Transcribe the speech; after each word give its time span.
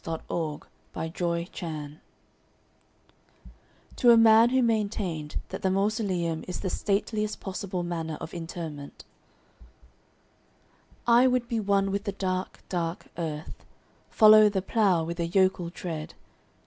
The 0.03 0.17
Traveller 0.17 0.59
heart 1.19 1.99
(To 3.97 4.09
a 4.09 4.17
Man 4.17 4.49
who 4.49 4.63
maintained 4.63 5.35
that 5.49 5.61
the 5.61 5.69
Mausoleum 5.69 6.43
is 6.47 6.61
the 6.61 6.71
Stateliest 6.71 7.39
Possible 7.39 7.83
Manner 7.83 8.17
of 8.19 8.33
Interment) 8.33 9.05
I 11.05 11.27
would 11.27 11.47
be 11.47 11.59
one 11.59 11.91
with 11.91 12.05
the 12.05 12.13
dark, 12.13 12.63
dark 12.67 13.09
earth:— 13.15 13.63
Follow 14.09 14.49
the 14.49 14.63
plough 14.63 15.03
with 15.03 15.19
a 15.19 15.27
yokel 15.27 15.69
tread. 15.69 16.15